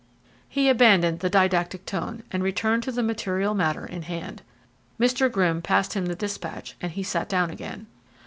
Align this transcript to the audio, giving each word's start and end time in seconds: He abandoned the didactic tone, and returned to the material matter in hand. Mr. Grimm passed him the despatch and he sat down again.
He 0.49 0.67
abandoned 0.67 1.19
the 1.19 1.29
didactic 1.29 1.85
tone, 1.85 2.23
and 2.31 2.41
returned 2.41 2.81
to 2.81 2.91
the 2.91 3.03
material 3.03 3.53
matter 3.53 3.85
in 3.85 4.01
hand. 4.01 4.41
Mr. 4.99 5.31
Grimm 5.31 5.61
passed 5.61 5.93
him 5.93 6.07
the 6.07 6.15
despatch 6.15 6.75
and 6.81 6.91
he 6.93 7.03
sat 7.03 7.29
down 7.29 7.51
again. 7.51 7.85